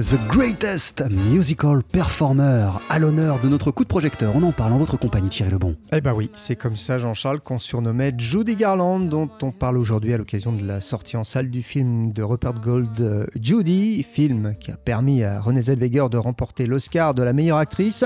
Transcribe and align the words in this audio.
The 0.00 0.14
Greatest 0.28 1.02
Musical 1.10 1.82
Performer, 1.82 2.68
à 2.88 3.00
l'honneur 3.00 3.40
de 3.40 3.48
notre 3.48 3.72
coup 3.72 3.82
de 3.82 3.88
projecteur. 3.88 4.32
On 4.36 4.44
en 4.44 4.52
parle 4.52 4.72
en 4.72 4.78
votre 4.78 4.96
compagnie, 4.96 5.28
Thierry 5.28 5.50
Lebon. 5.50 5.74
Eh 5.92 6.00
ben 6.00 6.12
oui, 6.14 6.30
c'est 6.36 6.54
comme 6.54 6.76
ça, 6.76 7.00
Jean-Charles, 7.00 7.40
qu'on 7.40 7.58
surnommait 7.58 8.12
Judy 8.16 8.54
Garland, 8.54 9.00
dont 9.00 9.28
on 9.42 9.50
parle 9.50 9.76
aujourd'hui 9.76 10.14
à 10.14 10.16
l'occasion 10.16 10.52
de 10.52 10.64
la 10.64 10.80
sortie 10.80 11.16
en 11.16 11.24
salle 11.24 11.50
du 11.50 11.64
film 11.64 12.12
de 12.12 12.22
Rupert 12.22 12.54
Gold, 12.54 13.00
euh, 13.00 13.26
Judy, 13.42 14.06
film 14.08 14.54
qui 14.60 14.70
a 14.70 14.76
permis 14.76 15.24
à 15.24 15.40
Renée 15.40 15.62
Zellweger 15.62 16.08
de 16.10 16.16
remporter 16.16 16.66
l'Oscar 16.66 17.12
de 17.12 17.24
la 17.24 17.32
meilleure 17.32 17.58
actrice. 17.58 18.04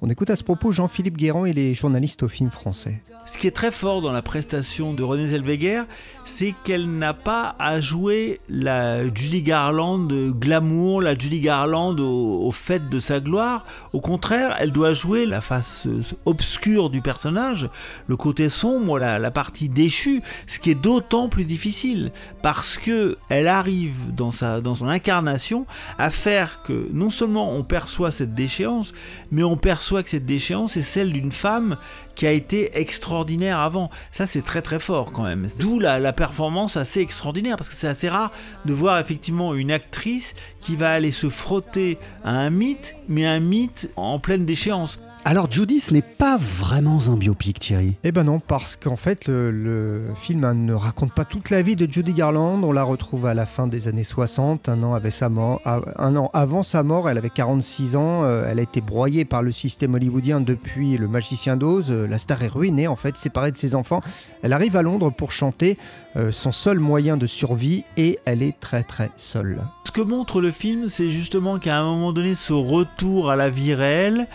On 0.00 0.08
écoute 0.08 0.30
à 0.30 0.36
ce 0.36 0.44
propos 0.44 0.70
Jean-Philippe 0.70 1.16
Guérand 1.16 1.44
et 1.44 1.52
les 1.52 1.74
journalistes 1.74 2.22
au 2.22 2.28
film 2.28 2.50
français. 2.50 3.02
Ce 3.26 3.36
qui 3.36 3.48
est 3.48 3.52
très 3.52 3.72
fort 3.72 4.00
dans 4.00 4.12
la 4.12 4.22
prestation 4.22 4.94
de 4.94 5.02
Renée 5.02 5.26
Zellweger, 5.26 5.82
c'est 6.24 6.54
qu'elle 6.62 6.88
n'a 6.88 7.14
pas 7.14 7.56
à 7.58 7.80
jouer 7.80 8.40
la 8.48 9.04
Judy 9.12 9.42
Garland 9.42 10.06
glamour, 10.06 11.02
la 11.02 11.18
Judy 11.18 11.40
Garland 11.40 11.98
au, 11.98 12.50
fait 12.52 12.88
de 12.88 13.00
sa 13.00 13.18
gloire. 13.18 13.66
Au 13.92 14.00
contraire, 14.00 14.56
elle 14.60 14.70
doit 14.70 14.92
jouer 14.92 15.26
la 15.26 15.40
face 15.40 15.88
obscure 16.26 16.90
du 16.90 17.02
personnage, 17.02 17.68
le 18.06 18.16
côté 18.16 18.50
sombre, 18.50 19.00
la, 19.00 19.18
la 19.18 19.30
partie 19.32 19.68
déchue, 19.68 20.22
ce 20.46 20.60
qui 20.60 20.70
est 20.70 20.76
d'autant 20.76 21.28
plus 21.28 21.44
difficile 21.44 22.12
parce 22.40 22.78
que 22.78 23.18
elle 23.30 23.48
arrive 23.48 24.14
dans, 24.14 24.30
sa, 24.30 24.60
dans 24.60 24.76
son 24.76 24.86
incarnation 24.86 25.66
à 25.98 26.12
faire 26.12 26.62
que 26.62 26.88
non 26.92 27.10
seulement 27.10 27.50
on 27.50 27.64
perçoit 27.64 28.12
cette 28.12 28.36
déchéance, 28.36 28.94
mais 29.32 29.42
on 29.42 29.56
perçoit 29.56 29.87
que 29.96 30.10
cette 30.10 30.26
déchéance 30.26 30.76
est 30.76 30.82
celle 30.82 31.12
d'une 31.12 31.32
femme 31.32 31.76
qui 32.14 32.26
a 32.26 32.32
été 32.32 32.78
extraordinaire 32.78 33.58
avant. 33.58 33.90
Ça, 34.12 34.26
c'est 34.26 34.42
très 34.42 34.62
très 34.62 34.78
fort 34.78 35.12
quand 35.12 35.22
même. 35.22 35.48
D'où 35.58 35.78
la, 35.78 36.12
performance 36.12 36.76
assez 36.76 37.00
extraordinaire, 37.00 37.56
parce 37.56 37.68
que 37.68 37.76
c'est 37.76 37.88
assez 37.88 38.08
rare 38.08 38.32
de 38.64 38.72
voir 38.72 38.98
effectivement 38.98 39.54
une 39.54 39.70
actrice 39.70 40.34
qui 40.60 40.76
va 40.76 40.92
aller 40.92 41.12
se 41.12 41.28
frotter 41.28 41.98
à 42.24 42.32
un 42.32 42.50
mythe, 42.50 42.96
mais 43.08 43.26
un 43.26 43.40
mythe 43.40 43.90
en 43.96 44.18
pleine 44.18 44.44
déchéance. 44.44 44.98
Alors 45.24 45.50
Judy, 45.50 45.80
ce 45.80 45.92
n'est 45.92 46.00
pas 46.00 46.38
vraiment 46.38 46.98
un 47.08 47.16
biopic, 47.16 47.58
Thierry. 47.58 47.96
Eh 48.02 48.12
ben 48.12 48.24
non, 48.24 48.38
parce 48.38 48.76
qu'en 48.76 48.96
fait, 48.96 49.28
le, 49.28 50.06
film 50.20 50.44
hein, 50.44 50.54
ne 50.54 50.72
raconte 50.72 51.12
pas 51.12 51.24
toute 51.24 51.50
la 51.50 51.60
vie 51.60 51.76
de 51.76 51.90
Judy 51.90 52.14
Garland. 52.14 52.62
On 52.64 52.72
la 52.72 52.82
retrouve 52.82 53.26
à 53.26 53.34
la 53.34 53.44
fin 53.44 53.66
des 53.66 53.88
années 53.88 54.04
60, 54.04 54.68
un 54.68 54.82
an, 54.82 54.94
avait 54.94 55.10
sa 55.10 55.28
mort, 55.28 55.60
un 55.64 56.16
an 56.16 56.30
avant 56.32 56.62
sa 56.62 56.82
mort, 56.82 57.10
elle 57.10 57.18
avait 57.18 57.30
46 57.30 57.96
ans. 57.96 58.24
Euh, 58.24 58.48
elle 58.48 58.58
a 58.58 58.62
été 58.62 58.80
broyée 58.80 59.24
par 59.24 59.42
le 59.42 59.52
système 59.52 59.94
hollywoodien 59.94 60.40
depuis 60.40 60.96
Le 60.96 61.08
Magicien 61.08 61.56
d'Oz. 61.56 61.90
Euh, 61.90 62.06
la 62.06 62.18
star 62.18 62.42
est 62.42 62.48
ruinée, 62.48 62.88
en 62.88 62.96
fait, 62.96 63.16
séparée 63.16 63.50
de 63.50 63.56
ses 63.56 63.74
enfants. 63.74 64.00
Elle 64.42 64.52
arrive 64.52 64.76
à 64.76 64.82
Londres 64.82 65.10
pour 65.10 65.32
chanter 65.32 65.76
euh, 66.16 66.32
son 66.32 66.52
seul 66.52 66.78
moyen 66.78 67.16
de 67.16 67.26
survie 67.26 67.84
et 67.96 68.18
elle 68.24 68.42
est 68.42 68.58
très 68.58 68.82
très 68.82 69.10
seule. 69.16 69.62
Ce 69.84 69.92
que 69.92 70.00
montre 70.00 70.40
le 70.40 70.50
film, 70.50 70.88
c'est 70.88 71.10
justement 71.10 71.58
qu'à 71.58 71.78
un 71.78 71.84
moment 71.84 72.12
donné, 72.12 72.34
ce 72.34 72.52
retour 72.52 73.30
à 73.30 73.36
la 73.36 73.50
vie 73.50 73.74
réelle, 73.74 74.26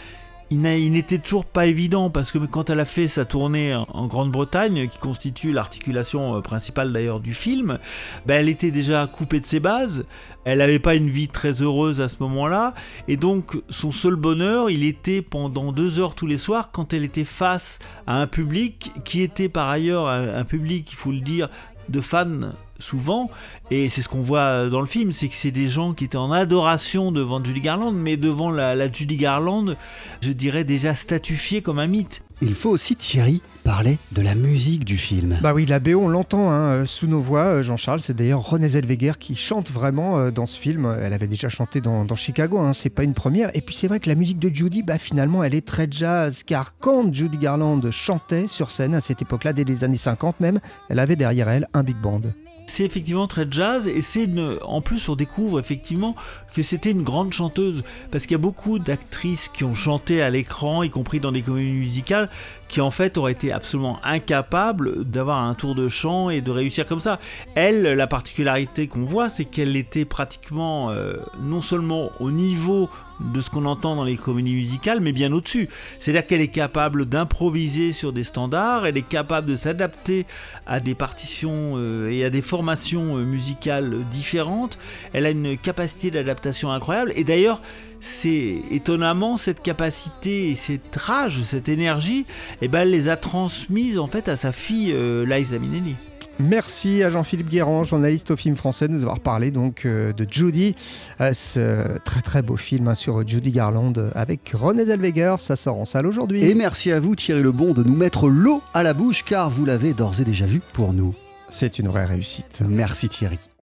il 0.54 0.92
n'était 0.92 1.18
toujours 1.18 1.46
pas 1.46 1.66
évident 1.66 2.10
parce 2.10 2.32
que 2.32 2.38
quand 2.38 2.70
elle 2.70 2.80
a 2.80 2.86
fait 2.86 3.08
sa 3.08 3.26
tournée 3.26 3.76
en 3.76 4.08
Grande-Bretagne, 4.08 4.88
qui 4.88 4.98
constitue 5.00 5.52
l'articulation 5.52 6.36
euh, 6.36 6.42
principale 6.42 6.94
d'ailleurs 6.94 7.20
du 7.20 7.34
film, 7.34 7.80
ben 8.26 8.36
elle 8.36 8.50
était 8.50 8.72
déjà 8.72 9.08
coupée 9.08 9.40
de 9.40 9.46
ses 9.46 9.60
bases. 9.60 10.06
Elle 10.46 10.60
n'avait 10.60 10.80
pas 10.80 10.96
une 10.96 11.10
vie 11.10 11.28
très 11.28 11.62
heureuse 11.62 12.02
à 12.02 12.08
ce 12.10 12.18
moment-là, 12.20 12.74
et 13.08 13.16
donc 13.16 13.58
son 13.70 13.92
seul 13.92 14.16
bonheur, 14.16 14.70
il 14.70 14.84
était 14.84 15.22
pendant 15.22 15.72
deux 15.72 16.00
heures 16.00 16.16
tous 16.16 16.28
les 16.28 16.38
soirs 16.38 16.72
quand 16.72 16.94
elle 16.94 17.06
était 17.06 17.24
face 17.24 17.80
à 18.08 18.22
un 18.22 18.28
public 18.28 18.92
qui 19.06 19.22
était 19.22 19.48
par 19.48 19.70
ailleurs 19.70 20.10
un 20.10 20.44
public, 20.44 20.92
il 20.92 20.96
faut 20.96 21.12
le 21.12 21.22
dire, 21.22 21.50
de 21.90 22.02
fans 22.02 22.52
souvent, 22.84 23.30
et 23.72 23.90
c'est 23.90 24.02
ce 24.02 24.10
qu'on 24.10 24.22
voit 24.22 24.70
dans 24.70 24.82
le 24.82 24.86
film, 24.86 25.12
c'est 25.12 25.30
que 25.30 25.36
c'est 25.36 25.52
des 25.52 25.70
gens 25.70 25.94
qui 25.94 26.06
étaient 26.06 26.18
en 26.18 26.32
adoration 26.32 27.12
devant 27.12 27.44
Judy 27.44 27.62
Garland, 27.62 27.94
mais 27.94 28.18
devant 28.18 28.52
la, 28.52 28.92
Judy 28.92 29.18
Garland, 29.18 29.76
je 30.22 30.32
dirais 30.32 30.64
déjà 30.64 30.94
statufiée 30.96 31.62
comme 31.62 31.80
un 31.80 31.88
mythe. 31.88 32.22
Il 32.42 32.56
faut 32.56 32.72
aussi, 32.72 32.96
Thierry, 32.96 33.42
parler 33.64 33.98
de 34.12 34.22
la 34.22 34.36
musique 34.36 34.84
du 34.84 34.98
film. 34.98 35.40
Bah 35.42 35.54
oui, 35.54 35.66
la 35.66 35.80
BO, 35.80 35.96
on 35.96 36.10
l'entend 36.10 36.52
hein, 36.52 36.72
euh, 36.72 36.86
sous 36.86 37.08
nos 37.08 37.20
voix, 37.20 37.46
euh, 37.46 37.64
Jean-Charles. 37.64 38.02
C'est 38.02 38.16
d'ailleurs 38.16 38.42
Renée 38.46 38.68
Zellweger 38.68 39.18
qui 39.18 39.36
chante 39.36 39.72
vraiment 39.72 40.20
euh, 40.20 40.32
dans 40.32 40.46
ce 40.46 40.60
film. 40.60 40.94
Elle 41.02 41.14
avait 41.14 41.28
déjà 41.28 41.48
chanté 41.48 41.80
dans, 41.80 42.06
Chicago, 42.16 42.60
hein, 42.60 42.74
c'est 42.74 42.90
pas 42.90 43.04
une 43.04 43.14
première. 43.14 43.56
Et 43.56 43.62
puis 43.62 43.74
c'est 43.74 43.88
vrai 43.88 44.02
que 44.02 44.10
la 44.10 44.16
musique 44.16 44.40
de 44.40 44.54
Judy, 44.54 44.84
bah, 44.84 44.98
finalement, 44.98 45.44
elle 45.44 45.56
est 45.56 45.66
très 45.66 45.88
jazz, 45.90 46.44
car 46.44 46.76
quand 46.76 47.14
Judy 47.14 47.38
Garland 47.38 47.90
chantait 47.92 48.48
sur 48.48 48.72
scène 48.72 48.94
à 48.94 49.02
cette 49.02 49.22
époque-là, 49.22 49.54
dès 49.54 49.64
les 49.64 49.84
années 49.86 49.96
50 49.96 50.42
même, 50.42 50.60
elle 50.90 51.00
avait 51.00 51.16
derrière 51.16 51.48
elle 51.48 51.68
un 51.74 51.84
big 51.84 51.98
band. 51.98 52.22
C'est 52.66 52.84
effectivement 52.84 53.28
très 53.28 53.46
jazz 53.50 53.88
et 53.88 54.02
c'est 54.02 54.28
en 54.64 54.82
plus 54.82 55.08
on 55.10 55.16
découvre 55.16 55.60
effectivement 55.60 56.16
que 56.56 56.64
c'était 56.64 56.92
une 56.92 57.04
grande 57.04 57.34
chanteuse. 57.34 57.84
Parce 58.12 58.24
qu'il 58.24 58.32
y 58.32 58.36
a 58.36 58.40
beaucoup 58.40 58.80
d'actrices 58.80 59.50
qui 59.50 59.64
ont 59.64 59.76
chanté 59.76 60.22
à 60.22 60.30
l'écran, 60.30 60.84
y 60.84 60.90
compris 60.90 61.20
dans 61.20 61.32
des 61.32 61.42
comédies 61.42 61.72
musicales, 61.72 62.30
qui 62.74 62.82
en 62.82 62.90
fait 62.90 63.20
auraient 63.20 63.34
été 63.34 63.52
absolument 63.52 64.00
incapables 64.04 65.06
d'avoir 65.06 65.44
un 65.44 65.54
tour 65.54 65.76
de 65.76 65.90
chant 65.90 66.32
et 66.32 66.42
de 66.42 66.50
réussir 66.50 66.88
comme 66.88 67.00
ça. 67.00 67.20
Elle, 67.54 67.84
la 67.84 68.08
particularité 68.08 68.88
qu'on 68.88 69.04
voit, 69.04 69.30
c'est 69.30 69.46
qu'elle 69.46 69.76
était 69.76 70.06
pratiquement 70.06 70.90
euh, 70.90 71.18
non 71.40 71.62
seulement 71.62 72.10
au 72.20 72.32
niveau 72.32 72.90
de 73.20 73.42
ce 73.42 73.52
qu'on 73.52 73.66
entend 73.66 73.96
dans 73.96 74.04
les 74.04 74.18
comédies 74.18 74.56
musicales, 74.56 75.02
mais 75.02 75.12
bien 75.12 75.32
au-dessus. 75.32 75.70
C'est-à-dire 76.00 76.26
qu'elle 76.26 76.42
est 76.42 76.48
capable 76.48 77.06
d'improviser 77.06 77.94
sur 77.94 78.12
des 78.12 78.24
standards, 78.24 78.88
elle 78.88 78.98
est 78.98 79.08
capable 79.08 79.48
de 79.48 79.56
s'adapter 79.56 80.26
à 80.66 80.80
des 80.80 80.96
partitions 80.96 81.74
euh, 81.76 82.10
et 82.10 82.26
à 82.26 82.32
des 82.32 82.42
formations 82.42 83.18
euh, 83.18 83.24
musicales 83.24 84.00
différentes, 84.12 84.80
elle 85.14 85.28
a 85.28 85.30
une 85.30 85.60
capacité 85.60 86.10
d'adaptation 86.10 86.72
incroyable, 86.72 87.14
et 87.16 87.24
d'ailleurs, 87.24 87.62
c'est 88.04 88.62
étonnamment 88.70 89.38
cette 89.38 89.62
capacité 89.62 90.50
et 90.50 90.56
cette 90.56 90.94
rage, 90.98 91.42
cette 91.44 91.70
énergie, 91.70 92.26
et 92.64 92.68
eh 92.68 92.70
ben, 92.70 92.84
elle 92.84 92.92
les 92.92 93.10
a 93.10 93.18
transmises 93.18 94.00
en 94.00 94.08
fait 94.08 94.30
à 94.30 94.38
sa 94.38 94.54
fille 94.54 94.94
euh, 94.94 95.26
Liza 95.26 95.60
Minnelli. 95.60 95.96
Merci 96.40 97.04
à 97.04 97.10
Jean-Philippe 97.10 97.50
Guérand, 97.50 97.84
journaliste 97.84 98.32
au 98.32 98.38
film 98.38 98.56
français, 98.56 98.88
de 98.88 98.94
nous 98.94 99.02
avoir 99.02 99.20
parlé 99.20 99.52
donc 99.52 99.86
euh, 99.86 100.14
de 100.14 100.26
Judy, 100.32 100.74
euh, 101.20 101.34
ce 101.34 102.00
très 102.06 102.22
très 102.22 102.42
beau 102.42 102.56
film 102.56 102.88
hein, 102.88 102.96
sur 102.96 103.28
Judy 103.28 103.52
Garland 103.52 103.92
avec 104.16 104.54
René 104.54 104.86
Zellweger. 104.86 105.42
Ça 105.42 105.58
sort 105.58 105.78
en 105.78 105.84
salle 105.84 106.08
aujourd'hui. 106.08 106.46
Et 106.46 106.56
merci 106.56 106.94
à 106.94 107.02
vous 107.02 107.18
Thierry 107.18 107.44
Lebon 107.44 107.74
de 107.74 107.84
nous 107.84 107.98
mettre 107.98 108.30
l'eau 108.30 108.62
à 108.74 108.82
la 108.82 108.94
bouche 108.94 109.26
car 109.26 109.50
vous 109.50 109.66
l'avez 109.66 109.94
d'ores 109.94 110.22
et 110.22 110.24
déjà 110.24 110.46
vu 110.46 110.62
pour 110.72 110.94
nous. 110.94 111.14
C'est 111.50 111.80
une 111.80 111.90
vraie 111.90 112.06
réussite. 112.06 112.62
Merci 112.66 113.10
Thierry. 113.10 113.40